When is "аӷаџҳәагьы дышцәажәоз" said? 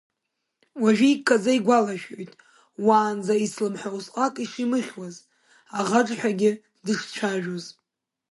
5.77-7.65